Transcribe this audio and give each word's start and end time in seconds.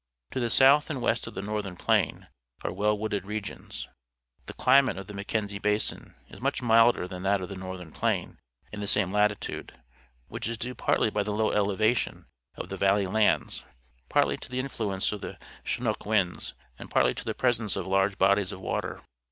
To 0.31 0.39
the 0.39 0.49
south 0.49 0.89
and 0.89 0.99
west 0.99 1.27
of 1.27 1.35
the 1.35 1.43
Northern 1.43 1.75
Plain 1.75 2.25
are 2.63 2.71
well 2.73 2.97
wooded 2.97 3.23
regions. 3.23 3.87
The 4.47 4.55
cUmate 4.55 4.97
of 4.97 5.05
the 5.05 5.13
Mackenzie 5.13 5.59
Basin 5.59 6.15
is 6.27 6.41
much 6.41 6.59
milder 6.59 7.07
than 7.07 7.21
that 7.21 7.39
of 7.39 7.49
the 7.49 7.55
Northern 7.55 7.91
Plain 7.91 8.39
in 8.71 8.79
the^ 8.79 8.87
same 8.89 9.11
latitude, 9.13 9.79
which 10.27 10.47
is 10.47 10.57
due 10.57 10.73
partly 10.73 11.11
to 11.11 11.23
the 11.23 11.31
low 11.31 11.51
elevation 11.51 12.25
of 12.55 12.69
the 12.69 12.77
valley 12.77 13.05
lands, 13.05 13.63
partly 14.09 14.37
to 14.37 14.49
the 14.49 14.57
influence 14.57 15.11
of 15.11 15.21
the 15.21 15.37
Chinook 15.63 16.03
winds, 16.03 16.55
and 16.79 16.89
partly 16.89 17.13
to 17.13 17.23
the 17.23 17.35
presence 17.35 17.75
of 17.75 17.85
large 17.85 18.17
bodies 18.17 18.51
of 18.51 18.59
water. 18.59 19.03